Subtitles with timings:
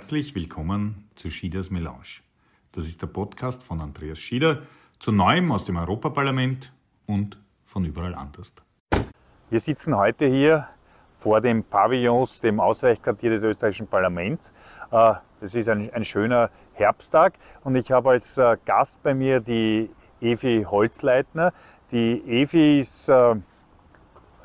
[0.00, 2.22] Herzlich willkommen zu Schieders Melange.
[2.72, 4.62] Das ist der Podcast von Andreas Schieder
[4.98, 6.72] zu Neuem aus dem Europaparlament
[7.04, 8.54] und von überall anders.
[9.50, 10.68] Wir sitzen heute hier
[11.18, 14.54] vor dem Pavillons, dem Ausweichquartier des österreichischen Parlaments.
[14.90, 19.40] Äh, es ist ein, ein, schöner Herbsttag und ich habe als äh, Gast bei mir
[19.40, 19.90] die
[20.22, 21.52] Evi Holzleitner.
[21.92, 23.34] Die Evi ist äh,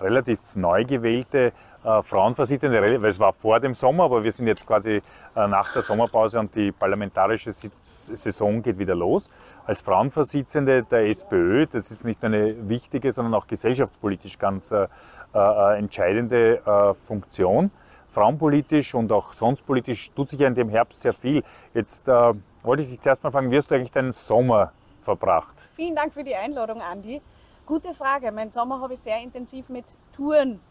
[0.01, 1.53] relativ neu gewählte
[1.85, 5.03] äh, Frauenvorsitzende, weil es war vor dem Sommer, aber wir sind jetzt quasi
[5.35, 9.29] äh, nach der Sommerpause und die parlamentarische Saison geht wieder los.
[9.67, 14.87] Als Frauenvorsitzende der SPÖ, das ist nicht nur eine wichtige, sondern auch gesellschaftspolitisch ganz äh,
[15.33, 17.69] äh entscheidende Funktion.
[18.09, 21.43] Frauenpolitisch und auch sonst politisch tut sich ja in dem Herbst sehr viel.
[21.73, 24.71] Jetzt wollte ich dich zuerst mal fragen, wie hast du eigentlich deinen Sommer
[25.01, 25.55] verbracht?
[25.75, 27.21] Vielen Dank für die Einladung, Andi.
[27.65, 28.31] Gute Frage.
[28.31, 30.61] Mein Sommer habe ich sehr intensiv mit Touren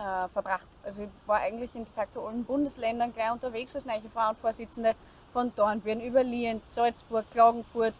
[0.00, 0.66] äh, verbracht.
[0.82, 4.94] Also ich war eigentlich in de facto allen Bundesländern gleich unterwegs als neue Frauenvorsitzende
[5.32, 7.94] von Dornbirn über Lienz, Salzburg, Klagenfurt,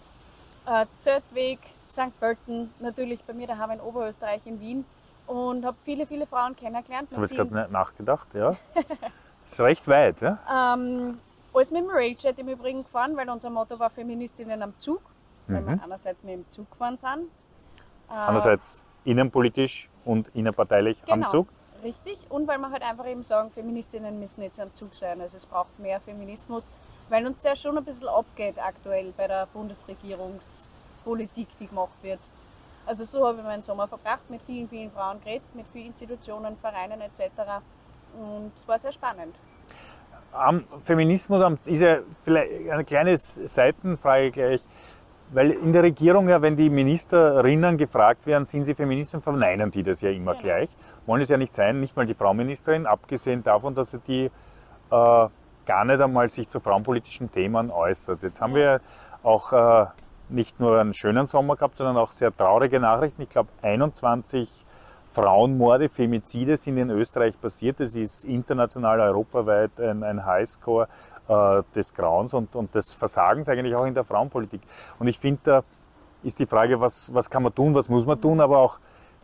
[0.67, 2.19] äh, Zeltweg, St.
[2.19, 4.85] Pölten, natürlich bei mir daheim in Oberösterreich in Wien
[5.27, 7.09] und habe viele, viele Frauen kennengelernt.
[7.11, 8.57] Ich habe jetzt gerade nachgedacht, ja.
[8.75, 8.87] das
[9.53, 10.39] ist recht weit, ja?
[10.75, 11.19] Ähm,
[11.53, 15.03] alles mit dem Railjet im Übrigen gefahren, weil unser Motto war Feministinnen am Zug,
[15.49, 15.67] weil mhm.
[15.67, 17.29] wir einerseits mit dem Zug gefahren sind.
[18.09, 21.27] Äh, Andererseits innenpolitisch und innerparteilich genau.
[21.27, 21.49] am Zug.
[21.83, 25.21] Richtig, und weil wir halt einfach eben sagen, Feministinnen müssen jetzt am Zug sein.
[25.21, 26.71] Also es braucht mehr Feminismus,
[27.09, 32.21] weil uns der schon ein bisschen abgeht aktuell bei der Bundesregierungspolitik, die gemacht wird.
[32.87, 36.57] Also so habe ich meinen Sommer verbracht, mit vielen, vielen Frauen geredet, mit vielen Institutionen,
[36.59, 37.23] Vereinen etc.
[38.19, 39.35] Und es war sehr spannend.
[40.33, 44.61] Am Feminismus ist ja vielleicht eine kleine Seitenfrage gleich.
[45.33, 49.83] Weil in der Regierung ja, wenn die Ministerinnen gefragt werden, sind sie Feministin, verneinen die
[49.83, 50.45] das ja immer genau.
[50.45, 50.71] gleich.
[51.07, 54.31] Wollen es ja nicht sein, nicht mal die Frauenministerin, abgesehen davon, dass sie die äh,
[54.91, 58.23] gar nicht einmal sich zu frauenpolitischen Themen äußert.
[58.23, 58.81] Jetzt haben wir
[59.23, 59.87] auch äh,
[60.29, 63.23] nicht nur einen schönen Sommer gehabt, sondern auch sehr traurige Nachrichten.
[63.23, 64.67] Ich glaube, 21
[65.11, 67.81] Frauenmorde, Femizide sind in Österreich passiert.
[67.81, 70.89] Das ist international, europaweit ein, ein Highscore
[71.29, 74.61] äh, des Grauens und, und des Versagens eigentlich auch in der Frauenpolitik.
[74.99, 75.65] Und ich finde, da
[76.23, 78.79] ist die Frage, was, was kann man tun, was muss man tun, aber auch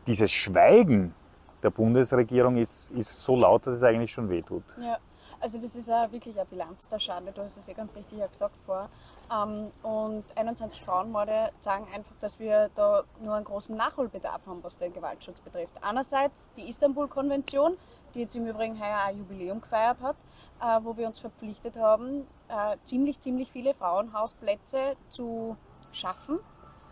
[0.06, 1.14] dieses Schweigen
[1.62, 4.64] der Bundesregierung ist, ist so laut, dass es eigentlich schon wehtut.
[4.80, 4.98] Ja.
[5.38, 8.18] Also das ist auch wirklich eine Bilanz der Schande, du hast es ja ganz richtig
[8.30, 8.88] gesagt vorher.
[9.32, 14.78] Ähm, und 21 Frauenmorde zeigen einfach, dass wir da nur einen großen Nachholbedarf haben, was
[14.78, 15.82] den Gewaltschutz betrifft.
[15.82, 17.76] Einerseits die Istanbul-Konvention,
[18.14, 20.16] die jetzt im Übrigen heuer ein Jubiläum gefeiert hat,
[20.60, 25.56] äh, wo wir uns verpflichtet haben, äh, ziemlich, ziemlich viele Frauenhausplätze zu
[25.92, 26.38] schaffen.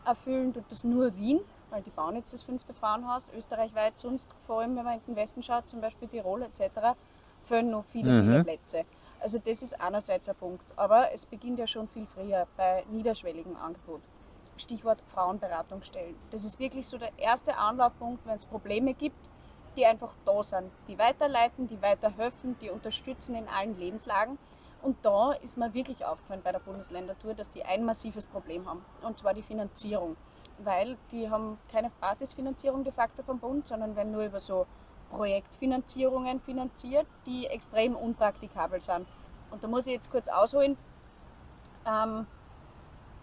[0.05, 1.41] Erfüllen tut das nur Wien,
[1.71, 3.31] weil die bauen jetzt das fünfte Frauenhaus.
[3.37, 6.97] Österreichweit, sonst vor allem, wenn man in den Westen schaut, zum Beispiel Tirol etc.,
[7.45, 8.27] füllen noch viele, mhm.
[8.27, 8.85] viele Plätze.
[9.25, 10.63] Also das ist einerseits ein Punkt.
[10.77, 14.03] Aber es beginnt ja schon viel früher bei niederschwelligem Angebot.
[14.59, 16.15] Stichwort Frauenberatungsstellen.
[16.29, 19.17] Das ist wirklich so der erste Anlaufpunkt, wenn es Probleme gibt,
[19.79, 24.37] die einfach da sind, die weiterleiten, die weiterhelfen, die unterstützen in allen Lebenslagen.
[24.83, 28.85] Und da ist mir wirklich aufgefallen bei der Bundesländertour, dass die ein massives Problem haben,
[29.01, 30.19] und zwar die Finanzierung.
[30.59, 34.67] Weil die haben keine Basisfinanzierung de facto vom Bund, sondern werden nur über so
[35.11, 39.07] Projektfinanzierungen finanziert, die extrem unpraktikabel sind.
[39.51, 40.77] Und da muss ich jetzt kurz ausholen.
[41.87, 42.27] Ähm,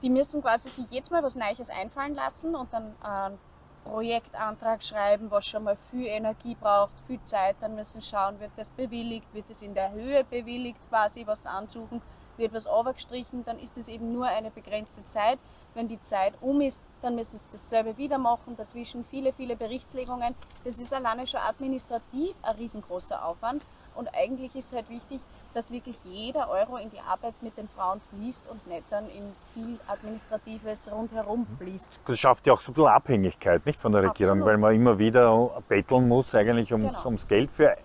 [0.01, 3.37] die müssen quasi sich jetzt mal was Neues einfallen lassen und dann einen
[3.83, 7.55] Projektantrag schreiben, was schon mal viel Energie braucht, viel Zeit.
[7.61, 12.01] Dann müssen schauen, wird das bewilligt, wird es in der Höhe bewilligt, quasi was ansuchen,
[12.41, 15.39] wird was aufgestrichen, dann ist es eben nur eine begrenzte Zeit.
[15.73, 18.57] Wenn die Zeit um ist, dann müssen sie dasselbe wieder machen.
[18.57, 20.35] Dazwischen viele, viele Berichtslegungen.
[20.65, 23.63] Das ist alleine schon administrativ ein riesengroßer Aufwand.
[23.95, 25.21] Und eigentlich ist halt wichtig,
[25.53, 29.33] dass wirklich jeder Euro in die Arbeit mit den Frauen fließt und nicht dann in
[29.53, 32.01] viel Administratives rundherum fließt.
[32.05, 34.47] Das schafft ja auch so ein bisschen Abhängigkeit nicht von der Regierung, Absolut.
[34.47, 37.05] weil man immer wieder betteln muss eigentlich ums, genau.
[37.05, 37.75] ums Geld für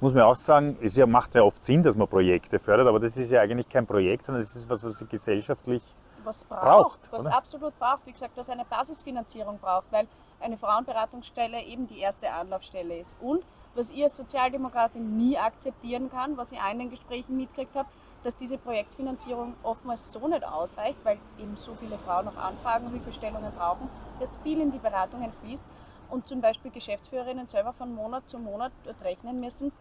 [0.00, 3.16] muss man auch sagen, es macht ja oft Sinn, dass man Projekte fördert, aber das
[3.16, 5.82] ist ja eigentlich kein Projekt, sondern es ist was, was gesellschaftlich
[6.24, 7.36] was braucht, braucht was oder?
[7.36, 10.06] absolut braucht, wie gesagt, was eine Basisfinanzierung braucht, weil
[10.40, 13.16] eine Frauenberatungsstelle eben die erste Anlaufstelle ist.
[13.20, 13.44] Und
[13.74, 17.88] was ich als Sozialdemokratin nie akzeptieren kann, was ich auch in den Gesprächen mitgekriegt habe,
[18.22, 22.98] dass diese Projektfinanzierung oftmals so nicht ausreicht, weil eben so viele Frauen noch anfragen, wie
[22.98, 23.88] viele Stellungen brauchen,
[24.18, 25.64] dass viel in die Beratungen fließt
[26.10, 29.72] und zum Beispiel Geschäftsführerinnen selber von Monat zu Monat dort rechnen müssen,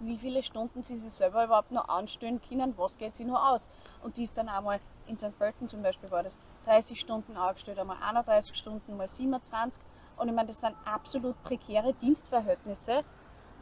[0.00, 3.68] wie viele Stunden sie sich selber überhaupt noch anstellen können, was geht sie noch aus.
[4.02, 5.36] Und die ist dann einmal in St.
[5.38, 9.82] Pölten zum Beispiel war das 30 Stunden angestellt, einmal 31 Stunden, mal 27.
[10.16, 13.04] Und ich meine, das sind absolut prekäre Dienstverhältnisse.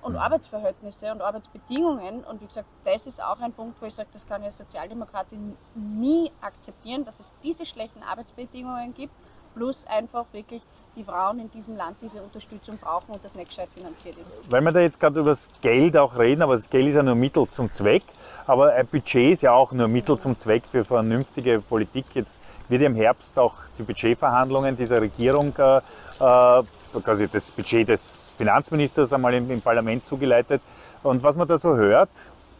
[0.02, 0.19] und Mhm.
[0.19, 2.25] Arbeitsverhältnisse und Arbeitsbedingungen.
[2.25, 4.58] Und wie gesagt, das ist auch ein Punkt, wo ich sage, das kann ich als
[4.58, 9.14] Sozialdemokratin nie akzeptieren, dass es diese schlechten Arbeitsbedingungen gibt,
[9.54, 10.62] plus einfach wirklich
[10.96, 14.40] die Frauen in diesem Land diese Unterstützung brauchen und das nicht gescheit finanziert ist.
[14.48, 17.02] Weil wir da jetzt gerade über das Geld auch reden, aber das Geld ist ja
[17.02, 18.04] nur Mittel zum Zweck.
[18.46, 22.06] Aber ein Budget ist ja auch nur Mittel zum Zweck für vernünftige Politik.
[22.14, 26.62] Jetzt wird im Herbst auch die Budgetverhandlungen dieser Regierung, äh, äh,
[27.02, 30.62] quasi das Budget des Finanzministers einmal im, im Parlament zugeleitet.
[31.02, 32.10] Und was man da so hört,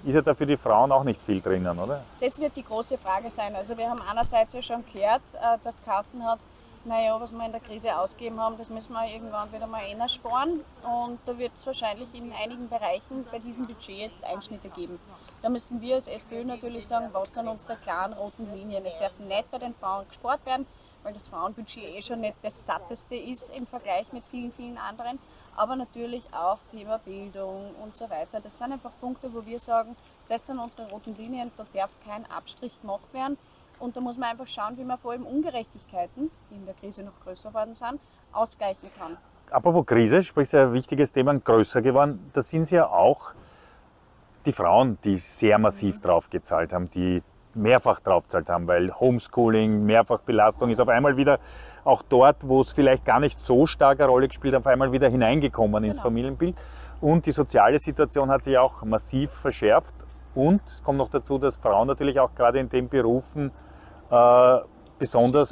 [0.05, 2.03] ist ja da für die Frauen auch nicht viel drinnen, oder?
[2.21, 3.55] Das wird die große Frage sein.
[3.55, 6.41] Also wir haben einerseits ja schon gehört, äh, dass Kassen hat,
[6.85, 10.09] naja, was wir in der Krise ausgegeben haben, das müssen wir irgendwann wieder mal einer
[10.09, 10.65] sparen.
[10.83, 14.99] Und da wird es wahrscheinlich in einigen Bereichen bei diesem Budget jetzt Einschnitte geben.
[15.43, 18.85] Da müssen wir als SPÖ natürlich sagen, was sind unsere klaren roten Linien.
[18.85, 20.67] Es darf nicht bei den Frauen gespart werden,
[21.03, 25.19] weil das Frauenbudget eh schon nicht das satteste ist im Vergleich mit vielen, vielen anderen.
[25.57, 28.41] Aber natürlich auch Thema Bildung und so weiter.
[28.41, 29.97] Das sind einfach Punkte, wo wir sagen,
[30.29, 33.39] das sind unsere roten Linien, da darf kein Abstrich gemacht werden.
[33.79, 37.03] Und da muss man einfach schauen, wie man vor allem Ungerechtigkeiten, die in der Krise
[37.03, 38.01] noch größer geworden sind,
[38.33, 39.17] ausgleichen kann.
[39.51, 42.31] Apropos Krise, sprich sehr wichtiges Thema, größer geworden.
[42.33, 43.35] Da sind es ja auch
[44.47, 47.23] die Frauen, die sehr massiv draufgezahlt haben, die
[47.55, 51.39] mehrfach draufgezahlt haben, weil Homeschooling, Mehrfachbelastung ist auf einmal wieder
[51.85, 54.93] auch dort, wo es vielleicht gar nicht so stark eine Rolle gespielt hat, auf einmal
[54.93, 56.09] wieder hineingekommen ins Genau.
[56.09, 56.57] Familienbild.
[57.01, 59.95] Und die soziale Situation hat sich auch massiv verschärft.
[60.35, 63.53] Und es kommt noch dazu, dass Frauen natürlich auch gerade in den Berufen
[64.11, 64.59] äh,
[64.99, 65.51] besonders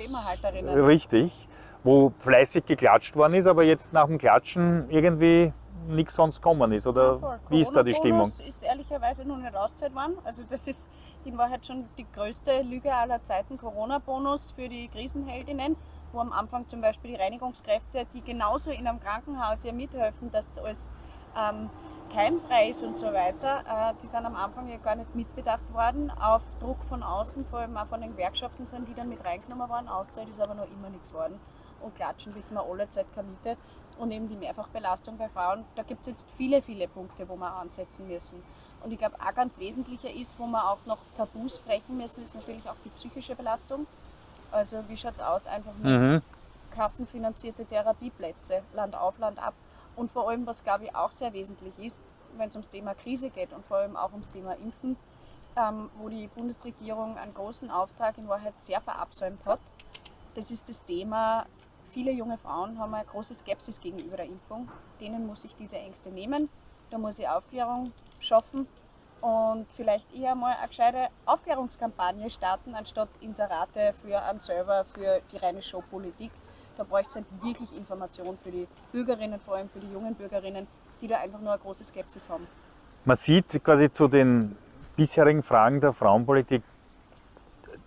[0.74, 1.48] richtig,
[1.84, 5.52] wo fleißig geklatscht worden ist, aber jetzt nach dem Klatschen irgendwie
[5.88, 6.86] nichts sonst kommen ist.
[6.86, 7.38] Oder Voll.
[7.48, 8.30] wie ist da die Stimmung?
[8.30, 10.16] Corona-Bonus ist ehrlicherweise noch nicht ausgezahlt worden.
[10.24, 10.90] Also das ist
[11.24, 13.56] in Wahrheit schon die größte Lüge aller Zeiten.
[13.56, 15.76] Corona-Bonus für die Krisenheldinnen,
[16.12, 20.58] wo am Anfang zum Beispiel die Reinigungskräfte, die genauso in einem Krankenhaus ja mithelfen, dass
[20.58, 20.92] alles
[21.36, 21.70] ähm,
[22.12, 26.10] keimfrei ist und so weiter, äh, die sind am Anfang ja gar nicht mitbedacht worden.
[26.10, 29.68] Auf Druck von außen, vor allem auch von den Gewerkschaften, sind die dann mit reingenommen
[29.68, 29.88] worden.
[29.88, 31.40] Auszahlt ist aber noch immer nichts worden.
[31.80, 33.56] Und klatschen wissen wir alle Zeit keine Miete.
[33.98, 37.50] Und eben die Mehrfachbelastung bei Frauen, da gibt es jetzt viele, viele Punkte, wo wir
[37.50, 38.42] ansetzen müssen.
[38.84, 42.34] Und ich glaube, auch ganz wesentlicher ist, wo wir auch noch Tabus brechen müssen, ist
[42.34, 43.86] natürlich auch die psychische Belastung.
[44.50, 46.22] Also wie schaut es aus einfach mit Mhm.
[46.70, 49.54] kassenfinanzierte Therapieplätze, Land auf, Land ab.
[49.96, 52.00] Und vor allem, was glaube ich auch sehr wesentlich ist,
[52.36, 54.96] wenn es ums Thema Krise geht und vor allem auch ums Thema Impfen,
[55.56, 59.60] ähm, wo die Bundesregierung einen großen Auftrag in Wahrheit sehr verabsäumt hat.
[60.34, 61.46] Das ist das Thema,
[61.84, 64.68] viele junge Frauen haben eine große Skepsis gegenüber der Impfung.
[65.00, 66.48] Denen muss ich diese Ängste nehmen.
[66.90, 68.66] Da muss ich Aufklärung schaffen
[69.22, 75.36] und vielleicht eher mal eine gescheite Aufklärungskampagne starten, anstatt Inserate für einen selber, für die
[75.36, 76.32] reine Showpolitik.
[76.76, 80.66] Da bräuchte es halt wirklich Information für die Bürgerinnen, vor allem für die jungen Bürgerinnen,
[81.00, 82.46] die da einfach nur eine große Skepsis haben.
[83.04, 84.56] Man sieht quasi zu den
[84.96, 86.62] bisherigen Fragen der Frauenpolitik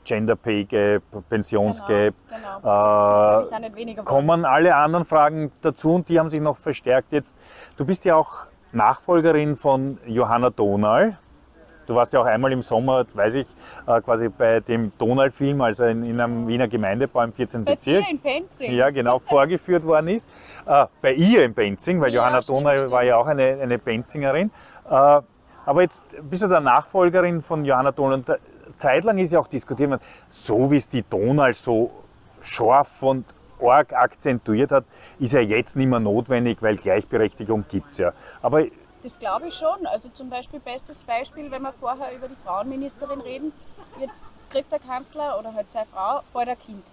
[0.03, 3.75] Gender Pay Gap, Pensionsgap, genau.
[3.75, 4.05] Weniger geworden.
[4.05, 7.35] kommen alle anderen Fragen dazu und die haben sich noch verstärkt jetzt.
[7.75, 11.17] Du bist ja auch Nachfolgerin von Johanna Donal.
[11.87, 13.47] Du warst ja auch einmal im Sommer, weiß ich,
[13.87, 17.63] äh, quasi bei dem Donal-Film, also in, in einem Wiener Gemeindebau im 14.
[17.65, 18.03] Bei Bezirk.
[18.05, 18.71] dir in Penzing.
[18.73, 20.27] Ja, genau, vorgeführt worden ist.
[20.65, 22.91] Äh, bei ihr in Benzing, weil Ja, Johanna stimmt, stimmt.
[22.91, 24.51] war ja auch eine, eine Benzingerin.
[24.89, 25.21] Äh,
[25.67, 28.37] aber jetzt bist du der Nachfolgerin von Johanna da-
[28.77, 31.91] zeitlang ist ja auch diskutiert worden, so wie es die Donau so
[32.41, 34.83] scharf und arg akzentuiert hat,
[35.17, 38.11] ist ja jetzt nicht mehr notwendig, weil Gleichberechtigung gibt es ja.
[38.41, 38.63] Aber
[39.05, 39.85] Das glaube ich schon.
[39.85, 43.53] Also zum Beispiel bestes Beispiel, wenn wir vorher über die Frauenministerin reden.
[43.99, 46.83] Jetzt kriegt der Kanzler oder halt seine Frau bald ein Kind.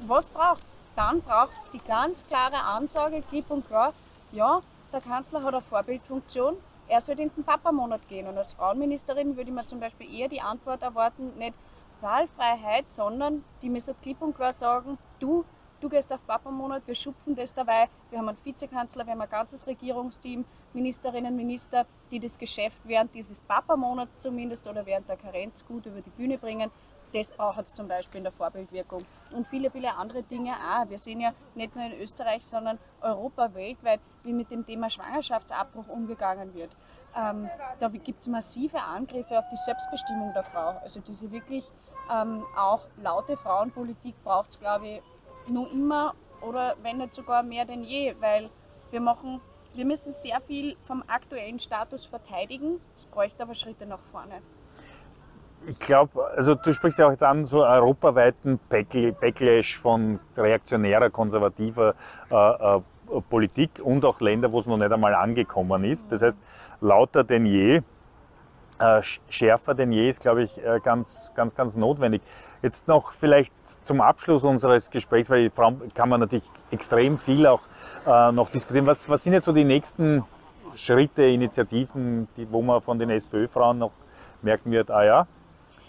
[0.00, 0.76] Was braucht's?
[0.96, 3.94] Dann braucht es die ganz klare Ansage, klipp und klar,
[4.32, 6.56] ja, der Kanzler hat eine Vorbildfunktion,
[6.88, 8.26] er soll in den Papamonat gehen.
[8.26, 11.54] Und als Frauenministerin würde ich mir zum Beispiel eher die Antwort erwarten, nicht
[12.00, 15.44] Wahlfreiheit, sondern die müssen klipp und klar sagen, du,
[15.84, 19.28] du gehst auf Papamonat, wir schupfen das dabei, wir haben einen Vizekanzler, wir haben ein
[19.28, 25.64] ganzes Regierungsteam, Ministerinnen, Minister, die das Geschäft während dieses Papamonats zumindest oder während der Karenz
[25.66, 26.70] gut über die Bühne bringen.
[27.12, 29.04] Das braucht es zum Beispiel in der Vorbildwirkung.
[29.30, 30.88] Und viele, viele andere Dinge auch.
[30.88, 35.86] Wir sehen ja nicht nur in Österreich, sondern Europa weltweit, wie mit dem Thema Schwangerschaftsabbruch
[35.88, 36.70] umgegangen wird.
[37.14, 37.48] Ähm,
[37.78, 40.78] da gibt es massive Angriffe auf die Selbstbestimmung der Frau.
[40.82, 41.70] Also diese wirklich
[42.12, 45.02] ähm, auch laute Frauenpolitik braucht es, glaube ich,
[45.48, 48.50] nur immer oder wenn nicht sogar mehr denn je, weil
[48.90, 49.40] wir machen,
[49.74, 52.80] wir müssen sehr viel vom aktuellen Status verteidigen.
[52.94, 54.40] Es bräuchte aber Schritte nach vorne.
[55.66, 61.08] Ich glaube, also du sprichst ja auch jetzt an, so europaweiten Backl- Backlash von reaktionärer,
[61.08, 61.94] konservativer
[62.30, 62.80] äh, äh,
[63.30, 66.12] Politik und auch Länder, wo es noch nicht einmal angekommen ist.
[66.12, 66.38] Das heißt,
[66.80, 67.80] lauter denn je,
[68.78, 72.20] äh, schärfer denn je ist, glaube ich, äh, ganz, ganz, ganz notwendig.
[72.64, 73.52] Jetzt noch vielleicht
[73.84, 77.60] zum Abschluss unseres Gesprächs, weil Frauen kann man natürlich extrem viel auch
[78.06, 78.86] äh, noch diskutieren.
[78.86, 80.24] Was, was sind jetzt so die nächsten
[80.74, 83.92] Schritte, Initiativen, die, wo man von den SPÖ-Frauen noch
[84.40, 85.26] merken wird, ah ja,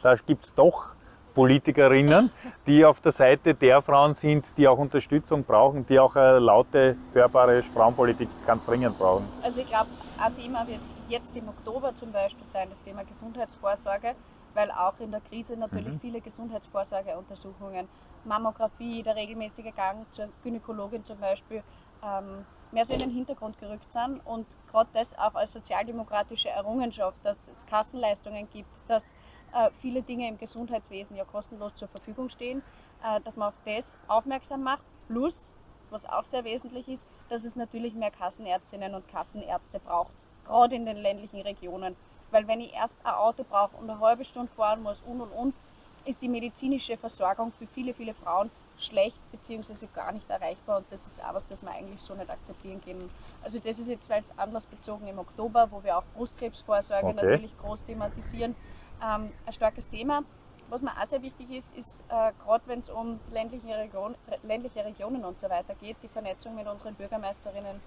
[0.03, 0.87] da gibt es doch
[1.33, 2.29] Politikerinnen,
[2.67, 6.97] die auf der Seite der Frauen sind, die auch Unterstützung brauchen, die auch eine laute,
[7.13, 9.29] hörbare Frauenpolitik ganz dringend brauchen.
[9.41, 14.15] Also ich glaube, ein Thema wird jetzt im Oktober zum Beispiel sein, das Thema Gesundheitsvorsorge,
[14.55, 15.99] weil auch in der Krise natürlich mhm.
[15.99, 17.87] viele Gesundheitsvorsorgeuntersuchungen,
[18.23, 21.61] Mammographie, der regelmäßige Gang zur Gynäkologin zum Beispiel,
[22.03, 27.17] ähm, mehr so in den Hintergrund gerückt sind und gerade das auch als sozialdemokratische Errungenschaft,
[27.23, 29.13] dass es Kassenleistungen gibt, dass
[29.53, 32.63] äh, viele Dinge im Gesundheitswesen ja kostenlos zur Verfügung stehen,
[33.03, 34.83] äh, dass man auf das aufmerksam macht.
[35.07, 35.53] Plus,
[35.89, 40.13] was auch sehr wesentlich ist, dass es natürlich mehr Kassenärztinnen und Kassenärzte braucht,
[40.45, 41.95] gerade in den ländlichen Regionen.
[42.35, 45.31] Weil wenn ich erst ein Auto brauche und eine halbe Stunde fahren muss und und
[45.31, 45.55] und,
[46.03, 49.87] ist die medizinische Versorgung für viele, viele Frauen schlecht bzw.
[49.95, 53.09] gar nicht erreichbar und das ist auch was, das wir eigentlich so nicht akzeptieren können.
[53.41, 57.15] Also das ist jetzt, weil es anlassbezogen im Oktober, wo wir auch Brustkrebsvorsorge okay.
[57.15, 58.53] natürlich groß thematisieren,
[59.01, 60.25] ähm, ein starkes Thema.
[60.69, 64.13] Was mir auch sehr wichtig ist, ist äh, gerade wenn es um ländliche, Region,
[64.43, 67.79] ländliche Regionen und so weiter geht, die Vernetzung mit unseren Bürgermeisterinnen,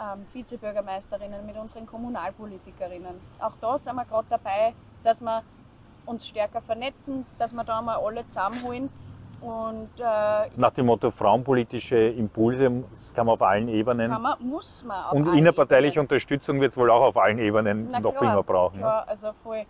[0.00, 3.20] ähm, Vizebürgermeisterinnen, mit unseren Kommunalpolitikerinnen.
[3.40, 5.42] Auch da sind wir gerade dabei, dass wir
[6.06, 8.90] uns stärker vernetzen, dass wir da mal alle zusammenholen.
[9.40, 14.10] Und, äh, Nach dem Motto frauenpolitische Impulse, das kann man auf allen Ebenen.
[14.10, 15.16] Kann man, muss man.
[15.16, 16.06] Und innerparteiliche Ebenen.
[16.06, 18.78] Unterstützung wird es wohl auch auf allen Ebenen Na noch klar, immer brauchen.
[18.78, 19.08] Klar, ne?
[19.08, 19.64] also voll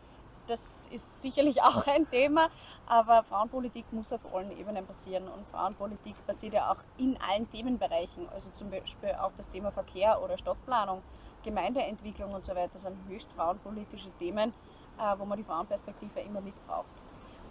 [0.48, 2.48] das ist sicherlich auch ein Thema,
[2.86, 8.28] aber Frauenpolitik muss auf allen Ebenen passieren und Frauenpolitik passiert ja auch in allen Themenbereichen,
[8.30, 11.02] also zum Beispiel auch das Thema Verkehr oder Stadtplanung,
[11.42, 14.52] Gemeindeentwicklung und so weiter sind höchst frauenpolitische Themen,
[14.98, 16.86] äh, wo man die Frauenperspektive immer mit braucht.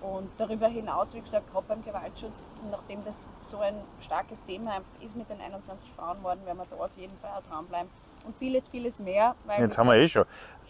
[0.01, 5.16] Und darüber hinaus, wie gesagt, gerade beim Gewaltschutz, nachdem das so ein starkes Thema ist
[5.16, 7.89] mit den 21 Frauenmorden, werden wir da auf jeden Fall auch dranbleiben
[8.27, 9.36] und vieles, vieles mehr.
[9.57, 10.25] Jetzt haben wir eh schon.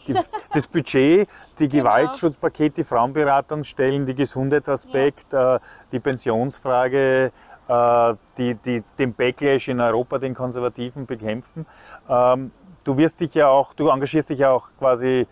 [0.07, 0.13] Die,
[0.53, 1.27] das Budget,
[1.59, 1.83] die genau.
[1.83, 5.55] Gewaltschutzpaket, die Frauenberatungsstellen, die Gesundheitsaspekt, ja.
[5.55, 5.59] äh,
[5.91, 7.31] die Pensionsfrage,
[7.67, 11.65] äh, die, die, den Backlash in Europa, den Konservativen bekämpfen.
[12.07, 12.51] Ähm,
[12.83, 15.27] du wirst dich ja auch, du engagierst dich ja auch quasi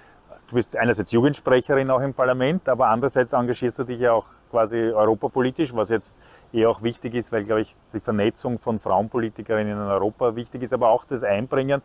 [0.47, 4.77] du bist einerseits Jugendsprecherin auch im Parlament, aber andererseits engagierst du dich ja auch quasi
[4.77, 6.15] europapolitisch, was jetzt
[6.53, 10.73] eh auch wichtig ist, weil, glaube ich, die Vernetzung von Frauenpolitikerinnen in Europa wichtig ist,
[10.73, 11.81] aber auch das Einbringen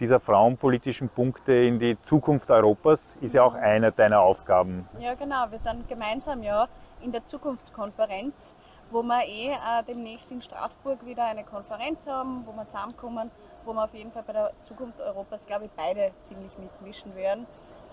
[0.00, 4.88] dieser frauenpolitischen Punkte in die Zukunft Europas ist ja auch eine deiner Aufgaben.
[4.98, 5.50] Ja, genau.
[5.50, 6.68] Wir sind gemeinsam ja
[7.00, 8.56] in der Zukunftskonferenz,
[8.90, 13.30] wo wir eh äh, demnächst in Straßburg wieder eine Konferenz haben, wo wir zusammenkommen,
[13.64, 17.46] wo wir auf jeden Fall bei der Zukunft Europas, glaube ich, beide ziemlich mitmischen werden.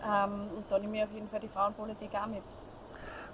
[0.03, 2.43] Ähm, und da nehme ich auf jeden Fall die Frauenpolitik auch mit.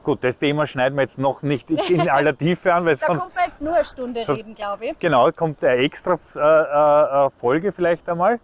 [0.03, 3.21] Gut, das Thema schneiden wir jetzt noch nicht in aller Tiefe an, weil da sonst.
[3.21, 4.99] kommt man jetzt nur eine Stunde sonst, reden, glaube ich.
[4.99, 8.39] Genau, kommt eine extra äh, äh, Folge vielleicht einmal.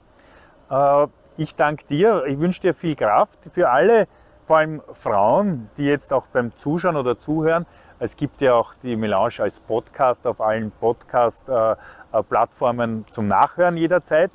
[0.70, 1.08] Äh,
[1.38, 4.08] ich danke dir, ich wünsche dir viel Kraft für alle,
[4.46, 7.66] vor allem Frauen, die jetzt auch beim Zuschauen oder Zuhören.
[8.00, 13.78] Es gibt ja auch die Melange als Podcast auf allen Podcast-Plattformen äh, äh, zum Nachhören
[13.78, 14.32] jederzeit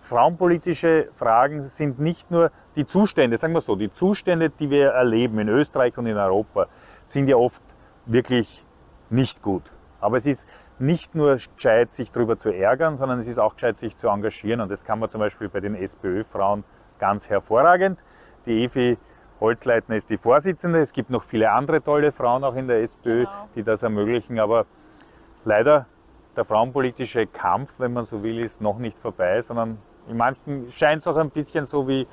[0.00, 5.38] frauenpolitische Fragen sind nicht nur die Zustände, sagen wir so, die Zustände, die wir erleben
[5.38, 6.66] in Österreich und in Europa,
[7.04, 7.62] sind ja oft
[8.06, 8.64] wirklich
[9.10, 9.62] nicht gut.
[10.00, 10.48] Aber es ist
[10.80, 14.60] nicht nur gescheit, sich darüber zu ärgern, sondern es ist auch gescheit, sich zu engagieren.
[14.60, 16.64] Und das kann man zum Beispiel bei den SPÖ-Frauen
[16.98, 18.02] ganz hervorragend.
[18.46, 18.98] Die Evi
[19.40, 20.80] Holzleitner ist die Vorsitzende.
[20.80, 23.48] Es gibt noch viele andere tolle Frauen auch in der SPÖ, genau.
[23.54, 24.38] die das ermöglichen.
[24.38, 24.66] Aber
[25.44, 25.86] leider
[26.36, 31.02] der frauenpolitische Kampf, wenn man so will, ist noch nicht vorbei, sondern in manchen scheint
[31.02, 32.06] es auch ein bisschen so wie,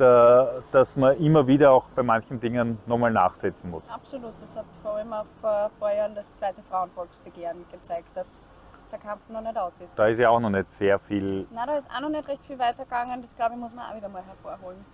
[0.00, 3.88] dass man immer wieder auch bei manchen Dingen nochmal nachsetzen muss.
[3.88, 8.44] Absolut, das hat vor allem auch vor ein paar Jahren das zweite Frauenvolksbegehren gezeigt, dass
[8.90, 9.98] der Kampf noch nicht aus ist.
[9.98, 11.46] Da ist ja auch noch nicht sehr viel.
[11.50, 13.22] Nein, da ist auch noch nicht recht viel weitergegangen.
[13.22, 14.84] Das glaube ich, muss man auch wieder mal hervorholen.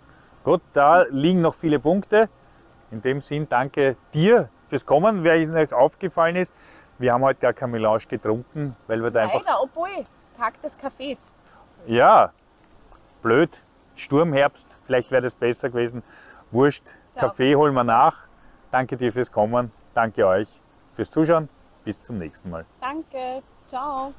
[0.45, 2.28] Gut, da liegen noch viele Punkte.
[2.90, 5.23] In dem Sinn, danke dir fürs Kommen.
[5.23, 6.54] Wer Ihnen aufgefallen ist,
[6.99, 9.45] wir haben heute gar kein Melange getrunken, weil wir da einfach.
[9.45, 9.88] Leider, obwohl
[10.37, 11.33] Tag des Kaffees.
[11.87, 12.33] Ja,
[13.23, 13.50] blöd,
[14.00, 16.02] Sturmherbst, vielleicht wäre das besser gewesen.
[16.50, 17.21] Wurscht, so.
[17.21, 18.25] Kaffee holen wir nach.
[18.71, 20.49] Danke dir fürs Kommen, danke euch
[20.95, 21.49] fürs Zuschauen.
[21.85, 22.66] Bis zum nächsten Mal.
[22.80, 24.12] Danke, ciao.